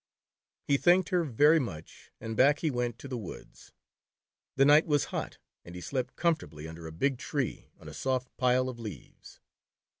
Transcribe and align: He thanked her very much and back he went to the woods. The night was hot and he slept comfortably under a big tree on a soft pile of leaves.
He 0.65 0.77
thanked 0.77 1.09
her 1.09 1.23
very 1.23 1.59
much 1.59 2.09
and 2.19 2.35
back 2.35 2.61
he 2.61 2.71
went 2.71 2.97
to 2.97 3.07
the 3.07 3.19
woods. 3.19 3.71
The 4.55 4.65
night 4.65 4.87
was 4.87 5.05
hot 5.13 5.37
and 5.63 5.75
he 5.75 5.81
slept 5.81 6.15
comfortably 6.15 6.67
under 6.67 6.87
a 6.87 6.91
big 6.91 7.19
tree 7.19 7.69
on 7.79 7.87
a 7.87 7.93
soft 7.93 8.35
pile 8.35 8.67
of 8.67 8.79
leaves. 8.79 9.39